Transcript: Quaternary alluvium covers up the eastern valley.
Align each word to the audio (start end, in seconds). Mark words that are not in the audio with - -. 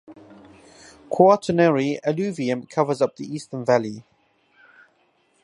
Quaternary 1.11 1.99
alluvium 2.03 2.65
covers 2.65 3.03
up 3.03 3.17
the 3.17 3.25
eastern 3.31 3.63
valley. 3.63 4.03